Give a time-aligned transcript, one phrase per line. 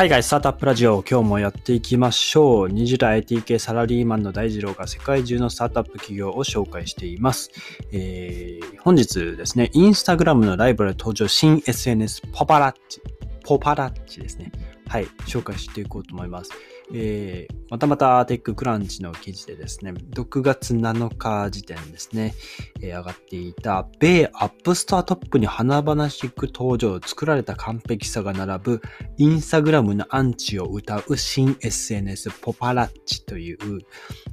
[0.00, 2.68] 海外スタートアップラジオ、今日もやっていきましょう。
[2.68, 7.50] 20代 IT 系サラリーマンの大二郎が世界中のスタートアップ企業を紹介しています。
[7.92, 14.50] えー、本日ですね、インスタグラムのライバル登場新 SNS Poparazzi、Poparazzi ですね。
[14.88, 16.50] はい、紹介していこうと思います。
[16.92, 22.34] えー、またまた TechCrunch の記事でですね、6月7日時点ですね、
[22.80, 28.80] えー、上がっていた、米 App Store トップに華々しく登場、作られた完璧さが並ぶ、
[29.18, 33.58] インスタグラムのアンチを歌う新 SNS ポパラッチという、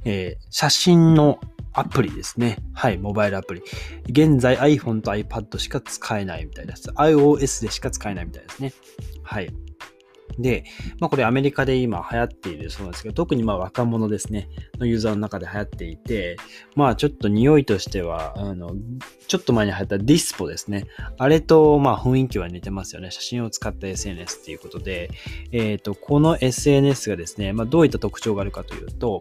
[0.04, 1.38] えー、写真の
[1.72, 2.58] アプリですね。
[2.74, 3.62] はい、モバイルアプリ。
[4.08, 6.90] 現在 iPhone と iPad しか使えないみたいです。
[6.90, 8.72] iOS でしか使えないみたいですね。
[9.22, 9.54] はい。
[10.38, 10.64] で、
[11.00, 16.36] まあこれアメリカで今流行っているそうなんですけど、特にまあ若者ですね、のユーザーの中で流行っていて、
[16.76, 18.72] まあちょっと匂いとしては、あの、
[19.26, 20.86] ちょっと前に流行ったディスポですね。
[21.18, 23.10] あれとまあ雰囲気は似てますよね。
[23.10, 25.10] 写真を使った SNS っていうことで、
[25.52, 29.20] えっ、ー、と、この SNS がですね、まあどういった特徴があるかというと、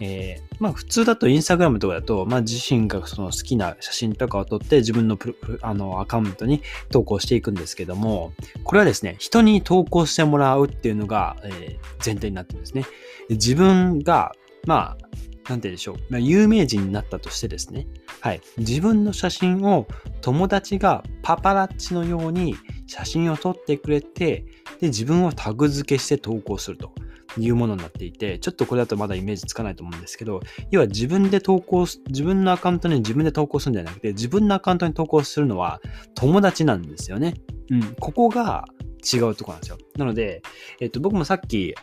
[0.00, 8.32] えー、まあ普通だとインスタグラムとかだと、まあ自身がその好きな写真とかを撮って自分のプあのアカウントに投稿していくんですけども、
[8.64, 12.84] これはですね、人に投稿してもらうっていうのが、えー、前提になってるんですね。
[13.30, 14.32] 自分が、
[14.66, 15.96] まあ、なんて言うんでしょう。
[16.08, 17.86] まあ、有名人になったとしてですね。
[18.20, 18.40] はい。
[18.56, 19.86] 自分の写真を
[20.22, 24.46] 友達がパパラッチのように写真を撮ってくれて、
[24.80, 26.92] で、自分をタグ付けして投稿すると。
[27.38, 30.40] いうものになっていて、ちょっとこれだとまだイメージつかないと思うんですけど、
[30.70, 35.80] 要は自分で投稿す、自分のアカウントに自分で投稿するんじゃなくて、自分のアカウントに投稿するのは
[36.14, 37.34] 友達なんですよね。
[37.70, 37.94] うん。
[38.00, 38.64] ここが
[39.12, 39.78] 違うとこなんですよ。
[39.96, 40.42] なので、
[40.80, 41.74] えっと、僕もさっき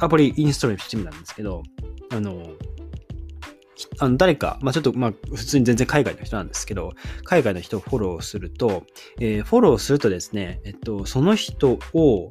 [0.00, 1.62] アプリインストールしてみたんですけど、
[2.10, 2.46] あの、
[3.98, 6.92] あの誰か、まあ、ちょっと、まあ、普通に全然海外の人なんですけど、
[7.24, 8.84] 海外の人をフォローすると、
[9.20, 12.28] えー、フォローするとですね、えっと、その人を、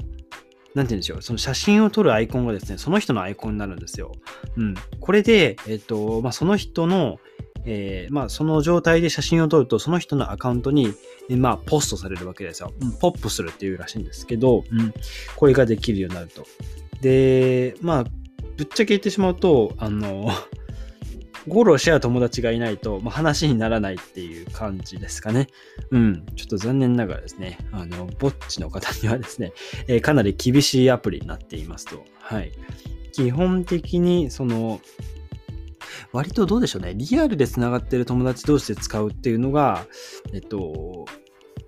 [0.76, 4.11] なんて言うんでしょう、その写真を撮るアイコンがですね、その人のアイコンになるんですよ。
[4.58, 4.76] うん。
[4.99, 7.20] これで、えっと、まあ、その人の、
[7.66, 10.94] えー、まあ、その状態で写真を撮ると、その人のアカウントに、
[11.30, 12.73] まあ、ポストされるわけですよ。
[12.80, 14.94] うん、ポップするっていうらしいんですけど、うん、
[15.38, 16.45] これができるようになると。
[17.02, 18.04] で、まあ、
[18.58, 20.30] ぶっちゃけ言ってしまうと、あの、
[21.45, 25.48] フォローし合う友達がいないと、まあ、話にならないっていう感じですかね。
[25.92, 26.26] うん。
[26.36, 29.54] ちょっと残念ながらですね、あの、ぼっちの方にはですね、
[29.88, 32.04] えー、かなり厳しいアプリになっていますと。
[32.20, 32.52] はい。
[33.11, 34.82] 基本的に、その、
[36.11, 36.94] 割とどうでしょうね。
[36.95, 39.86] リアルで繋がってる友達同士で使うっていうのが、
[40.34, 41.05] えっと、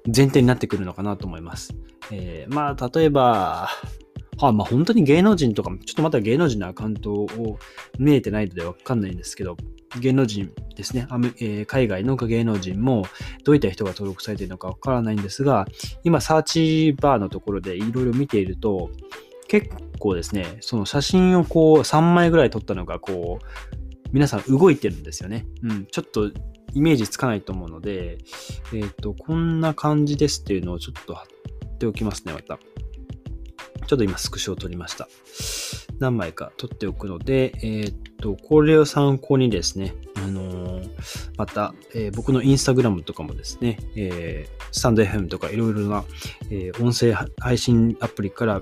[0.05, 1.75] 前提になってくるのかなと思います。
[2.11, 3.69] えー、まあ、例えば、
[4.41, 7.59] あ、まあ本当に芸能人とか、ちょっとまた芸能人のアカウントを
[7.97, 9.57] 見えてないのでわかんないんですけど、
[9.99, 11.07] 芸能人ですね、
[11.39, 13.05] えー、海外の芸能人も
[13.43, 15.65] どういった人が登録されているのかわからないんですが、
[16.03, 18.89] 今サーチバーのところでいろいろ見ていると、
[19.47, 23.45] 結構ですね、その写真をこう3枚ぐらい撮ったのがこう、
[24.11, 25.45] 皆さん動いてるんですよね。
[25.63, 26.31] うん、ちょっと
[26.73, 28.17] イメージつかないと思うので、
[28.73, 32.59] えっ、ー、と、こんな感じですっていうのをちょっと貼っておきますね、また。
[33.87, 35.07] ちょっと今スクショを撮りました。
[35.99, 40.89] 何枚か撮っておくので、えー、っと、これを参考にですね、あのー、
[41.37, 46.03] また、えー、僕のインスタグラムとかもですね、え、スタンド FM とかいろいろな、
[46.51, 48.61] え音声配信アプリから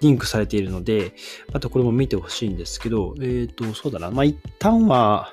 [0.00, 1.12] リンクされているので、
[1.52, 4.10] またこれも見てほしいんですけど、えっ、と、そうだな。
[4.10, 5.32] まあ、一旦は、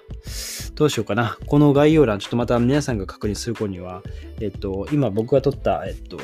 [0.76, 1.38] どうしようかな。
[1.48, 4.04] この概要欄、ちょっとまた皆さんが確認する頃には、
[4.42, 6.18] えっ、と、今僕が撮った、えっ、と、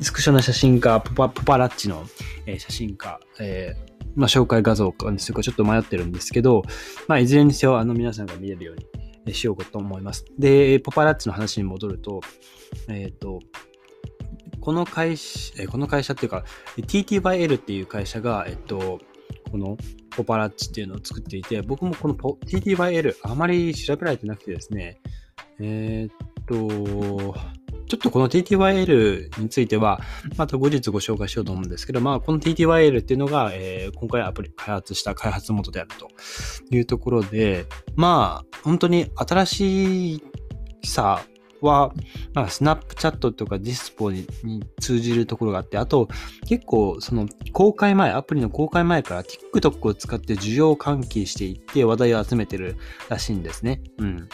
[0.00, 2.04] スクショの写真家、ポパポパラッチの、
[2.44, 6.62] え写真家、えー、まあ、紹介画像かにするかちょっと迷ってるんですけど、
[7.08, 10.24] まあ、いずれにせよ、あの、皆さんが見れるようにしようかと思います。
[10.38, 12.20] で、ポパラッチの話に戻ると、
[12.88, 13.40] えっ、ー、と、
[14.60, 16.44] この会社、この会社っていうか、
[16.76, 18.98] TTYL っていう会社が、えっと、
[19.50, 19.78] この
[20.10, 25.00] ポパラッチっていうのを作っていて、僕もこの TTYL あまり調べられてなくてですね、
[25.60, 27.34] えー、っと、
[27.86, 30.00] ちょっとこの TTYL については、
[30.36, 36.08] また後日ご紹介しようと思うんですけど、まあ、この TTYL っていうのが、えー、今回アプリ開発した開発元であると
[36.74, 40.22] いうところで、まあ、本当に新し
[40.84, 41.24] さ
[41.60, 41.92] は、
[42.34, 44.26] まあ、スナップチャットとかディスポに
[44.80, 46.08] 通じるところがあって、あと、
[46.46, 52.76] 結構、その、公開前、アプリの公開前から TikTok を使って需要喚起していって話題を集めてる
[53.08, 53.80] らしいんですね。
[53.98, 54.28] うん。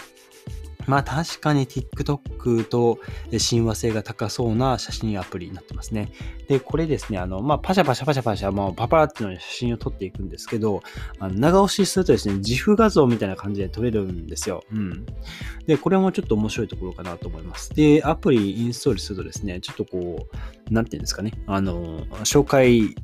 [0.86, 2.98] まあ確かに TikTok と
[3.36, 6.12] 親和性が高そうな写真アプリになってますね。
[6.48, 10.82] で、これですね、あの、まあパシャパシャパシャパシャ、まあパパラッチの写真を撮っていくんですけど、
[11.18, 14.64] あの長押しするとですね、自負画像みたいな感じで撮れるんですよ。
[14.72, 15.06] うん。
[15.66, 17.74] で、これもちょっと面白いところかなと思います。
[17.74, 20.26] で、アプリインストールするとですね、ちょっとこ
[20.70, 22.94] う、なんていうんですかね、あの、紹介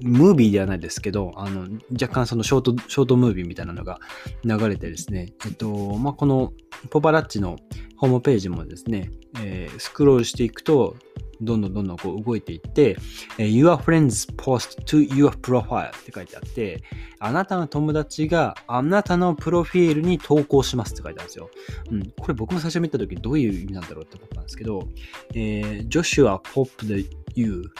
[0.00, 3.98] ムービーではないですけど、あの、若干そのショート、ショートムービーみたいなのが
[4.44, 6.52] 流れてですね、えっと、まあ、この
[6.90, 7.56] ポパラッチの
[7.96, 9.10] ホームページもですね、
[9.40, 10.96] えー、スクロールしていくと、
[11.40, 12.96] どんどんどんどんこう動いていって、
[13.38, 16.82] Your friends post to your profile って書いてあって、
[17.18, 21.50] あなたの友達があなたのプロフィールに投稿しますって書いてあるんですよ。
[21.90, 22.10] うん。
[22.18, 24.88] これ僕も最初見た時どういう意味なんだろうって思ったんですけど、
[25.34, 27.70] えー、Joshua popped you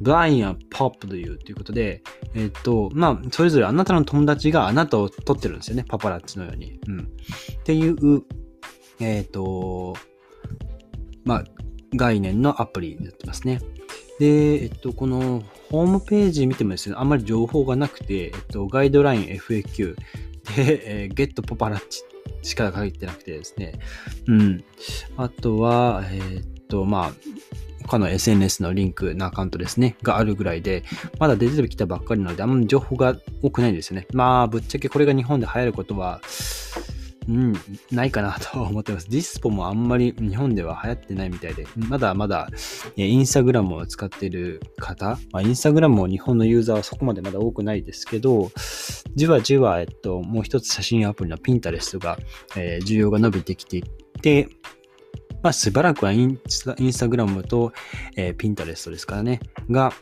[0.00, 2.02] ブライン、ポップというということで、
[2.34, 5.84] えっと、まあ、それぞれあなたの友達があなたを撮ってるんですよね。
[5.86, 6.78] パパラッチのように。
[6.86, 7.00] うん。
[7.00, 8.22] っていう、
[9.00, 9.94] えっと、
[11.24, 11.44] まあ、
[11.94, 13.60] 概念のアプリになってますね。
[14.18, 22.02] で、えっと、このホームページ見てもですね、あんまり情報がなくて、えっと、ガイドライン FAQ で、えー、ゲットパパラッチ
[22.42, 23.78] しか書いてなくてですね、
[24.26, 24.64] うん。
[25.16, 27.12] あとは、えー、っと、まあ、
[27.90, 30.84] 他の SNS のリンクのアカウントですね、があるぐらいで、
[31.18, 34.06] まだ出てきたばっかりなので、あんまり情報が多くないんですよね。
[34.12, 36.20] まあ、ぶっちゃけこれが日本で流行ることは、
[37.28, 37.52] うん、
[37.90, 39.10] ないかなと思ってます。
[39.10, 42.48] ディスポもあんまり日本では流行ってないみたいで、まだまだ
[42.94, 48.52] インスタグラムを使っている方、まあ、インスタグラムも日本のユーザーはそこまでまだ多くないですけど、
[49.16, 52.18] じわじわ、えっと、もう一つ写真アプリのピンタレストが、
[52.56, 53.82] えー、需要が伸びてきていっ
[54.20, 54.48] て、
[55.42, 57.72] まあ、しばらくはインスタグラムと、
[58.16, 59.40] えー、ピンタレストですからね、
[59.70, 59.92] が、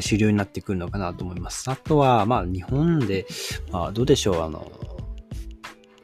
[0.00, 1.70] 主流になってくるのかなと思います。
[1.70, 3.26] あとは、まあ、日本で、
[3.70, 4.70] まあ、どうでしょう、あの、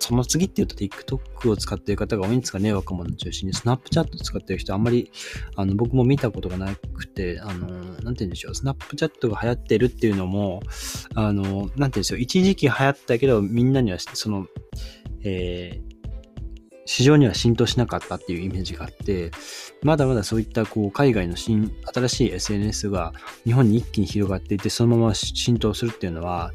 [0.03, 3.55] その次って言うと TikTok を使っている方が多いんですかね、若者中心に。
[3.55, 5.13] Snapchat 使っている人あんまり、
[5.55, 10.61] あの、僕も見たことがなくて、あの、なんて言うんでしょう、Snapchat が流行ってるっていうのも、
[11.15, 14.47] あの、なんて言うんでしょう、一時期流行ったけど、みんなには、その、
[15.23, 15.92] えー、
[16.85, 19.31] 市場には浸透しなかったっていうイメージがあって、
[19.83, 23.13] まだまだそういったこう海外の新新しい SNS が
[23.45, 26.53] 日本に一気に広がっていて、そのまま浸透するっていうのは、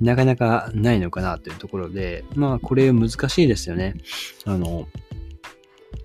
[0.00, 3.94] なかなかないのかなというところで、まあこれ難しいですよね。
[4.44, 4.86] あの、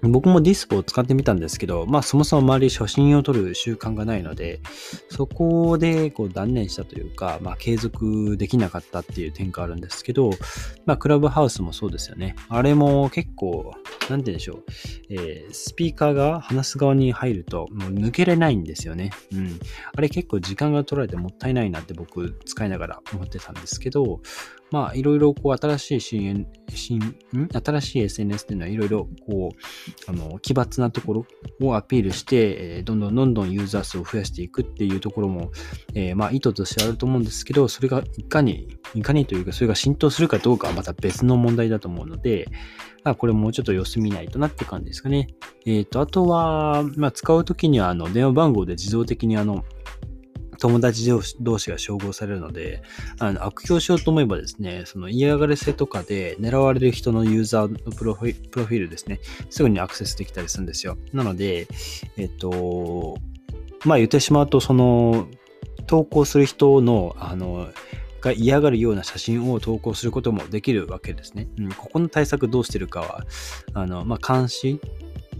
[0.09, 4.59] 僕もディスプを使ってみたんですけど、まあそもそも周り写真を撮る習慣がないので、
[5.09, 10.31] そこでこう断念したというか、まあ継続できなかったっていう点があるんですけど、
[10.85, 12.35] まあクラブハウスもそうですよね。
[12.49, 13.73] あれも結構、
[14.09, 14.63] なんて言うんでしょう、
[15.09, 19.11] えー、スピーカーが話す側に入るともう抜けれないんですよね。
[19.31, 19.59] うん。
[19.95, 24.21] あれ結構時間が取られてもったいないなって僕使いながら思ってたんですけど、
[24.75, 27.17] まあ、いろいろこう、新しい新、新、
[27.63, 31.25] 新しい SNS っていうのは、いろいろこう、あの、奇抜なところ
[31.61, 35.51] をアピールして、え、どんどんどんどんユーザー数を増やしていくっていうところも、
[35.93, 42.49] えー、まあ、意図としてあると思うんですけど、それがいかに、いかにというか、それが浸透するかどうかはまた別の問題だと思うので、
[43.05, 45.27] あこれもうちょっと様子見ないとなって感じですかね。
[45.65, 49.63] えっ、ー、と、あとは、まあ、使うときには、あの、電話番号で自動的にあの、
[50.57, 51.09] 友達
[51.39, 52.81] 同士が照合されるので、
[53.19, 59.19] あの悪用しようと思えばですね、その嫌がらせとかで狙われる人のユーザーのプロフィプロフィールですね、
[59.49, 60.97] すぐにアクセスできたりするんですよ。
[61.13, 61.67] なので、
[62.17, 63.17] えっと、
[63.85, 65.27] まあ言ってしまうと、その、
[65.87, 67.69] 投稿する人の、あの、
[68.21, 71.47] が嫌がるような写真を投稿することもできるわけですね。
[71.59, 73.25] うん、ここの対策どうしてるかは、
[73.73, 74.81] あの、まあ、監視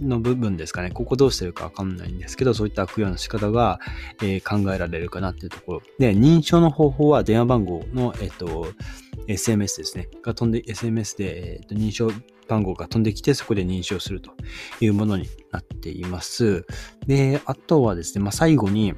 [0.02, 3.80] の部分ですかね、ここどうしてるかわかんないんですけど、そういった悪用の仕方が、
[4.22, 5.82] えー、考えられるかなっていうところ。
[6.00, 8.68] で、認証の方法は電話番号の、えっ、と、
[9.28, 12.12] SMS ですね、が飛んで、SMS で、えっと認証
[12.48, 14.32] 番号が飛んできて、そこで認証すると
[14.80, 16.66] いうものになっています。
[17.08, 18.94] で、あとはですね、まあ、最後に、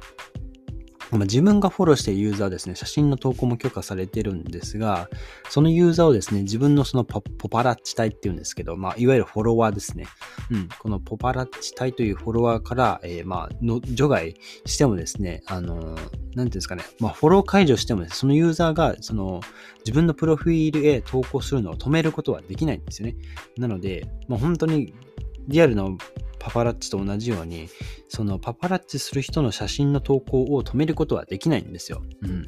[1.12, 5.08] 自分がフォローしているユーザーですね、写真の投稿も許可されてるんですが、
[5.48, 10.06] そのユーザーをですね、自分のそのポパラッチ隊っていうんですけど、まあ、いわゆるフォロワーですね。
[10.50, 14.36] うん、このポパラッチ隊というフォロワーから、えー、まあ、の除外
[14.66, 19.40] してもですね、あのー、なんていうんですかね、まあ、フォロー解除しても、ね、そのユーザーが、その、
[19.78, 23.16] 自分のプロフィールへ投稿するのを止めることはできないんですよね。
[23.56, 24.92] なので、まあ、本当に
[25.48, 25.84] リアルな
[26.38, 27.68] パパラッチと同じように、
[28.08, 32.02] そのパパラッチする人の写真の投稿を止めることはできないんですよ。
[32.22, 32.46] うん。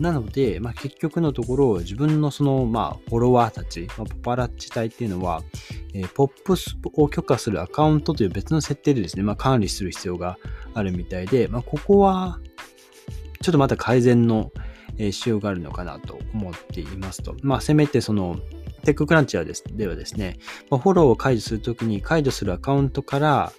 [0.00, 5.42] なので、まあ、結局のところ、自分のその、まあ、フォロワーたち、まあ、パパラッチ隊っていうのは、
[5.92, 10.38] えー、ポップスを許可するアカウントという別の設定でですね、まあ、管理する必要が
[10.74, 12.38] あるみたいで、まあ、ここは、
[13.42, 14.50] ちょっとまた改善の、
[14.98, 17.34] えー、必要があるのかなと思っていますと。
[17.42, 18.38] まあ、せめてその、
[18.86, 20.38] テッククランチはですではですね、
[20.68, 23.52] フォローを解除するときに解除するアカウントから、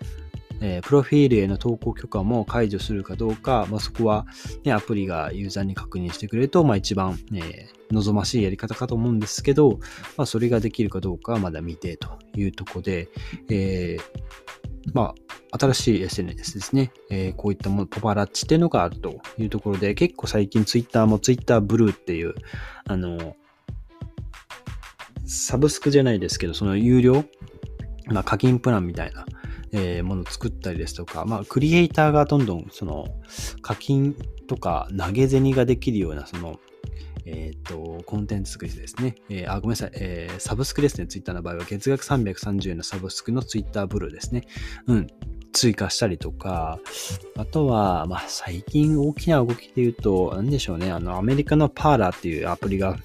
[0.62, 4.26] えー、プロフィールへの投稿許可も解除するかどうか、まあ、そこは、
[4.64, 9.80] ね、アプリがユーザーに確認してくれると、まあ、一番、えー、望ましいやり方かと思うんですけど、
[10.16, 12.08] まあ、それができるかどうかはまだ未定と
[12.38, 13.10] いうところで、
[13.50, 15.14] えー、ま
[15.52, 22.36] あ、新しい SNS ですね、えー、こういったもの、パパラッチっていうのがあるというところで、結構最近ツイッターもツイッターブルーっていう、
[22.86, 23.36] あの、
[25.28, 27.26] サブスクじゃないですけど、その有料、
[28.08, 29.26] まあ、課金プランみたいな、
[29.72, 33.06] えー、ものを作ったりですとか、まあ、クリエイターがどんどん、その、
[33.62, 34.16] 課金
[34.48, 36.60] とか投げ銭ができるような、その、
[37.26, 39.16] えっ、と、コンテンツ作りですね。
[39.30, 39.92] えー、あ、ごめんなさい。
[39.96, 41.08] えー、サブスクですね。
[41.08, 44.44] ツイッターの場合は、月額330円のサブスクのツイッターブルーですね。
[44.88, 45.08] うん。
[45.52, 46.80] 追加したりとか、
[47.36, 50.90] あとは、まあ、最近大きな動きで言うと、なんでしょうね。
[50.90, 52.98] あの、アメリカのパーラーっていうアプリが、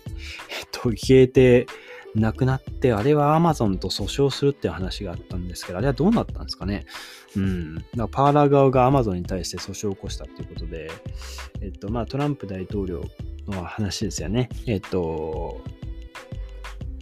[0.60, 1.66] えっと、消えて、
[2.14, 6.84] なくなって、あれは Amazon と訴訟するっていう話があったんですけど、あれはどうなったんですかね。
[7.36, 7.74] うん。
[7.76, 10.90] だからパーラー側が Amazon に対して訴訟を起こしたっていうことで、
[11.60, 13.04] えっと、まあ、トランプ大統領
[13.46, 14.50] の話ですよね。
[14.66, 15.60] えっと、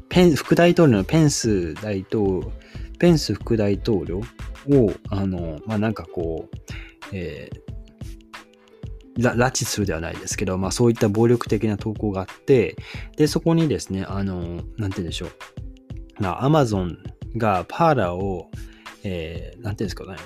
[0.09, 2.53] ペン、副大統領のペンス大統領、
[2.99, 4.21] ペンス副大統領
[4.69, 6.57] を、あの、まあ、なんかこう、
[7.13, 7.70] えー、
[9.21, 12.77] 拉致するではないですけど、まあそういった暴力的な投稿があって、
[13.17, 15.31] で、そこにですね、あの、なんて言うんでしょう。
[16.21, 16.99] まあ、アマゾン
[17.37, 18.51] がパーラーを、
[19.05, 20.17] えー、なんていうんですかね、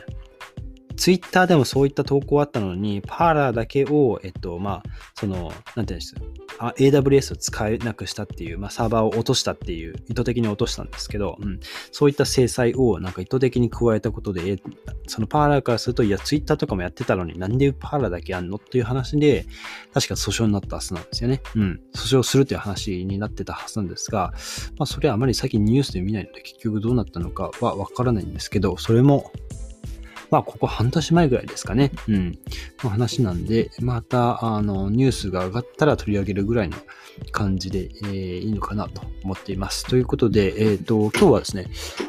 [0.97, 6.15] ツイッターでもそういった投稿あったのに、パーラーだけを、えっと、まあ、その、なんていうんです
[6.59, 11.61] あ AWS を使えなくしたっていう、まあ、サーバーを落としたっていう、意図的に落としたんですけど、うん、
[11.91, 14.59] そういった制裁をなんか意図的に加えたことで、
[15.07, 19.47] そのパーラーからすると、いや、ツイッターとかもやってたのになんでパーラーだけやんのっていう話で、
[19.93, 21.43] 確か訴訟になったはずなんですよね。
[21.57, 21.81] うん。
[21.95, 24.33] 訴訟するという話になってたはずなんですが、
[24.79, 29.33] まあ、それはあまり最近ニュースで見ないので、結局どうなったのかはわからないんですけど、それも、
[30.35, 31.93] まあ、ここ半年前ぐらいですかね。
[32.09, 32.39] うん。
[32.83, 36.77] の話なんで、また、あの、ニュースが上がったら取り上げるぐらいの
[37.31, 39.87] 感じで、えー、いいのかなと思っています。
[39.87, 41.67] ということで、えっ、ー、と、今日はですね、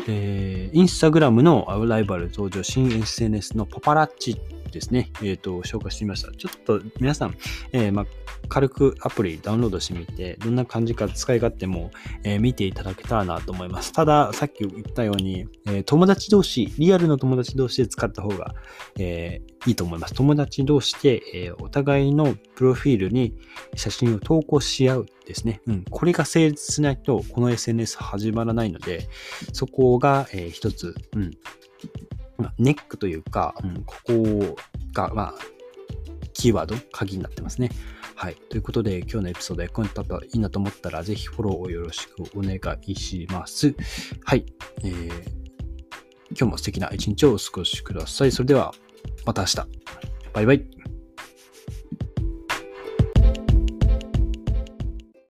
[0.08, 4.42] えー、インスタグラムのライバル登場新 SNS のパパラッチ
[4.72, 6.32] ですね、えっ、ー、と、紹介してみました。
[6.32, 7.36] ちょっと皆さん、
[7.74, 8.06] えー、まあ、
[8.48, 11.92] 軽くアプリダウンロードしてみて、どんな感じか使い勝手も、
[12.24, 13.92] えー、見ていただけたらなと思います。
[13.92, 18.56] ただ、さっき言ったように、えー、友達同士、リアルの友達同士で使った方が、
[19.00, 20.14] えー、いいと思います。
[20.14, 23.36] 友達同士で、えお互いのプロフィールに
[23.76, 25.62] 写真を投稿し合うですね。
[25.68, 25.84] うん。
[25.90, 29.08] これが成立しないと、この SNS 始まらないので、
[29.54, 31.32] そこが、え一つ、うん。
[32.58, 34.58] ネックというか、うん、ここ
[34.94, 35.36] が、まあ、
[36.46, 37.72] キーワード、鍵になってますね。
[38.14, 38.36] はい。
[38.36, 43.74] ということで、今日のエピソード役に立ったらいいなと思ったら、ぜひフォローをよろしくお願いします。
[44.24, 44.46] はい。
[44.84, 45.10] えー、
[46.30, 48.32] 今日も素敵な一日をお過ごしください。
[48.32, 48.76] それでは、
[49.26, 49.56] また明日。
[50.34, 50.95] バイバイ。